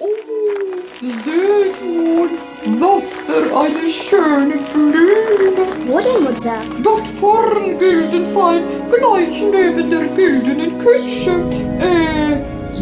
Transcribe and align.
Oh, 0.00 0.08
seht 1.00 1.84
nun, 1.84 2.30
was 2.80 3.12
für 3.12 3.56
eine 3.56 3.88
schöne 3.88 4.56
Blume. 4.72 5.66
Wo 5.86 6.00
denn, 6.00 6.24
Mutter? 6.24 6.56
Dort 6.82 7.06
vorn, 7.20 7.78
Güldenfein, 7.78 8.64
gleich 8.90 9.40
neben 9.40 9.90
der 9.90 10.06
güldenen 10.06 10.78
Kutsche. 10.82 11.32
Äh, 11.78 12.38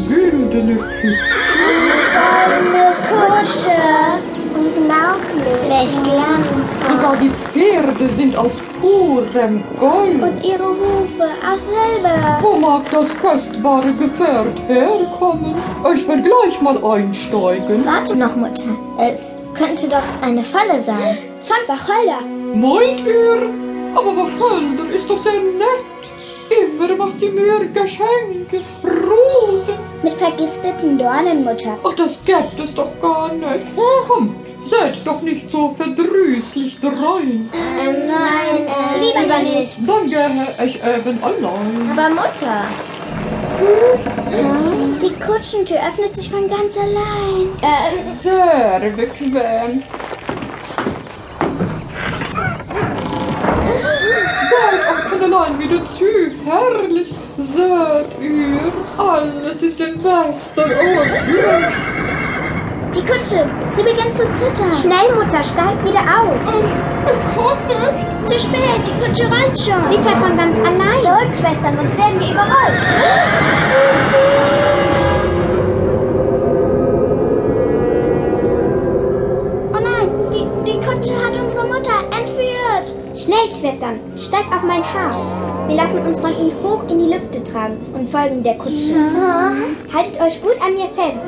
güldene 0.09 0.77
Kutsche. 0.77 1.52
Sind 8.33 8.37
aus 8.37 8.61
purem 8.81 9.63
Gold. 9.79 10.23
Und 10.23 10.45
ihre 10.45 10.69
Hufe 10.69 11.29
aus 11.47 11.67
Silber. 11.67 12.39
Wo 12.41 12.59
mag 12.59 12.91
das 12.91 13.17
kostbare 13.19 13.93
Gefährt 13.93 14.59
herkommen? 14.69 15.55
Ich 15.95 16.07
will 16.09 16.23
gleich 16.23 16.61
mal 16.61 16.83
einsteigen. 16.85 17.85
Warte 17.85 18.17
noch, 18.17 18.35
Mutter. 18.37 18.65
Es 18.99 19.35
könnte 19.55 19.89
doch 19.89 20.03
eine 20.23 20.43
Falle 20.43 20.83
sein. 20.85 21.19
Von 21.47 21.57
Wacholder. 21.67 22.25
Meint 22.55 23.07
ihr? 23.07 23.49
Aber 23.95 24.17
Wacholder 24.17 24.89
ist 24.95 25.09
doch 25.09 25.19
sehr 25.19 25.41
nett. 25.41 26.03
Immer 26.51 26.97
macht 26.97 27.19
sie 27.19 27.29
mir 27.29 27.61
Geschenke, 27.73 28.63
Rosen. 28.83 29.75
Mit 30.03 30.15
vergifteten 30.15 30.99
Dornen, 30.99 31.45
Mutter. 31.45 31.79
Ach, 31.83 31.95
das 31.95 32.23
gibt 32.25 32.61
es 32.63 32.75
doch 32.75 32.91
gar 33.01 33.33
nicht. 33.33 33.65
So. 33.65 33.83
Kommt, 34.07 34.42
seid 34.65 35.07
doch 35.07 35.21
nicht 35.23 35.51
so 35.51 35.75
verdrüßlich 35.77 36.79
drein. 36.81 37.51
Ähm, 37.81 38.07
nein, 38.07 38.67
äh, 38.67 38.99
lieber 39.01 39.39
nicht. 39.39 39.89
Dann 39.89 40.09
gehe 40.09 40.57
ich 40.65 40.77
eben 40.77 41.23
allein. 41.23 41.91
Aber 41.97 42.09
Mutter. 42.11 42.65
Die 45.01 45.13
Kutschentür 45.25 45.79
öffnet 45.89 46.17
sich 46.17 46.31
von 46.31 46.49
ganz 46.49 46.77
allein. 46.77 47.49
Äh, 47.61 48.03
Sehr 48.21 48.91
bequem. 48.97 49.83
Geht 54.51 54.89
auch 54.89 55.09
von 55.09 55.23
allein 55.23 55.59
wieder 55.59 55.85
zu. 55.87 56.05
Herrlich. 56.45 57.15
Seht 57.39 58.21
ihr, 58.21 58.73
alles 58.99 59.63
ist 59.63 59.81
in 59.81 59.95
bester 60.03 60.65
Ordnung. 60.65 62.12
Die 62.95 63.01
Kutsche. 63.01 63.47
Sie 63.73 63.83
beginnt 63.83 64.15
zu 64.15 64.25
zittern. 64.35 64.71
Schnell, 64.71 65.15
Mutter, 65.15 65.43
steig 65.43 65.83
wieder 65.85 66.01
aus. 66.01 66.45
Nicht. 66.55 66.93
Zu 68.27 68.39
spät, 68.39 68.81
die 68.87 69.05
Kutsche 69.05 69.25
rollt 69.25 69.59
schon. 69.59 69.91
Sie 69.91 69.99
fährt 69.99 70.19
von 70.19 70.37
ganz 70.37 70.57
allein. 70.59 71.01
Zurück, 71.03 71.33
Schwestern, 71.39 71.77
sonst 71.77 71.99
werden 71.99 72.21
wir 72.21 72.31
überrollt. 72.31 72.85
Oh 79.73 79.81
nein, 79.81 80.09
die, 80.33 80.71
die 80.71 80.79
Kutsche 80.87 81.15
hat 81.25 81.37
unsere 81.37 81.67
Mutter 81.67 81.99
entführt. 82.17 82.95
Schnell, 83.15 83.51
Schwestern, 83.51 83.99
steigt 84.17 84.53
auf 84.55 84.63
mein 84.63 84.83
Haar. 84.85 85.67
Wir 85.69 85.77
lassen 85.77 85.99
uns 85.99 86.21
von 86.21 86.37
ihnen 86.37 86.53
hoch 86.63 86.85
in 86.89 86.99
die 86.99 87.13
Lüfte 87.13 87.43
tragen 87.43 87.79
und 87.93 88.09
folgen 88.09 88.43
der 88.43 88.57
Kutsche. 88.57 88.95
Haltet 89.93 90.21
euch 90.21 90.41
gut 90.41 90.57
an 90.65 90.75
mir 90.75 90.89
fest. 90.89 91.25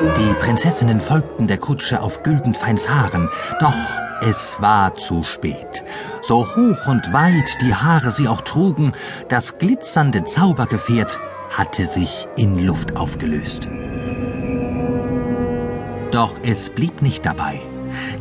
Die 0.00 0.32
Prinzessinnen 0.34 1.00
folgten 1.00 1.48
der 1.48 1.58
Kutsche 1.58 2.00
auf 2.00 2.22
Güldenfeins 2.22 2.88
Haaren, 2.88 3.28
doch 3.58 3.74
es 4.22 4.56
war 4.60 4.94
zu 4.94 5.24
spät. 5.24 5.82
So 6.22 6.46
hoch 6.46 6.86
und 6.86 7.12
weit 7.12 7.60
die 7.62 7.74
Haare 7.74 8.12
sie 8.12 8.28
auch 8.28 8.42
trugen, 8.42 8.92
das 9.28 9.58
glitzernde 9.58 10.22
Zaubergefährt 10.22 11.18
hatte 11.50 11.86
sich 11.86 12.28
in 12.36 12.64
Luft 12.64 12.94
aufgelöst. 12.96 13.66
Doch 16.12 16.34
es 16.44 16.70
blieb 16.70 17.02
nicht 17.02 17.26
dabei. 17.26 17.60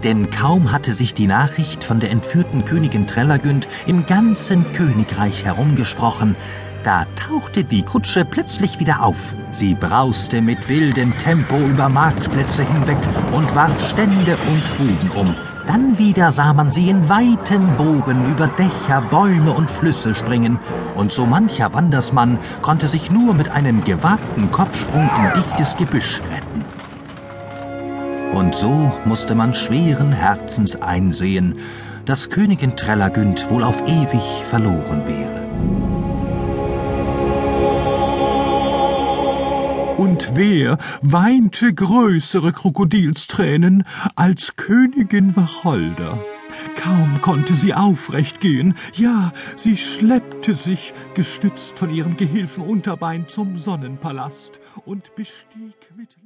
Denn 0.04 0.32
kaum 0.32 0.72
hatte 0.72 0.94
sich 0.94 1.14
die 1.14 1.28
Nachricht 1.28 1.84
von 1.84 2.00
der 2.00 2.10
entführten 2.10 2.66
Königin 2.66 3.06
Trellagünd 3.06 3.68
im 3.86 4.08
ganzen 4.08 4.74
Königreich 4.74 5.44
herumgesprochen, 5.46 6.36
da 6.88 7.06
tauchte 7.18 7.66
die 7.66 7.82
Kutsche 7.82 8.24
plötzlich 8.24 8.80
wieder 8.80 9.04
auf. 9.04 9.34
Sie 9.52 9.74
brauste 9.74 10.42
mit 10.42 10.70
wildem 10.70 11.18
Tempo 11.18 11.58
über 11.58 11.90
Marktplätze 11.90 12.64
hinweg 12.64 12.98
und 13.34 13.54
warf 13.54 13.90
Stände 13.90 14.38
und 14.48 14.64
Buden 14.78 15.12
um. 15.12 15.36
Dann 15.68 15.98
wieder 15.98 16.32
sah 16.32 16.54
man 16.54 16.72
sie 16.72 16.90
in 16.90 17.10
weitem 17.10 17.76
Bogen 17.76 18.32
über 18.32 18.48
Dächer, 18.48 19.02
Bäume 19.02 19.52
und 19.52 19.70
Flüsse 19.70 20.16
springen, 20.16 20.60
und 20.96 21.12
so 21.12 21.26
mancher 21.26 21.74
Wandersmann 21.74 22.40
konnte 22.62 22.88
sich 22.88 23.12
nur 23.12 23.34
mit 23.34 23.50
einem 23.50 23.84
gewagten 23.84 24.50
Kopfsprung 24.54 25.10
in 25.10 25.42
dichtes 25.42 25.76
Gebüsch 25.76 26.22
retten. 26.32 26.64
Und 28.34 28.56
so 28.56 28.94
musste 29.04 29.36
man 29.36 29.54
schweren 29.54 30.14
Herzens 30.14 30.82
einsehen, 30.82 31.60
dass 32.06 32.30
Königin 32.30 32.78
Trellagünd 32.78 33.50
wohl 33.50 33.64
auf 33.66 33.82
ewig 33.86 34.24
verloren 34.48 35.06
wäre. 35.06 35.47
Und 40.18 40.32
wer 40.34 40.80
weinte 41.04 41.76
größere 41.76 42.52
Krokodilstränen 42.52 43.84
als 44.16 44.56
Königin 44.56 45.36
Wacholder? 45.36 46.18
Kaum 46.76 47.22
konnte 47.22 47.54
sie 47.54 47.76
aufrecht 47.76 48.42
gehen, 48.42 48.74
ja, 48.94 49.32
sie 49.58 49.78
schleppte 49.78 50.56
sich, 50.56 50.96
gestützt 51.14 51.78
von 51.78 51.92
ihrem 51.92 52.18
Gehilfen 52.18 52.64
Unterbein, 52.64 53.28
zum 53.28 53.60
Sonnenpalast 53.60 54.60
und 54.86 55.14
bestieg 55.16 55.76
mit 55.96 56.10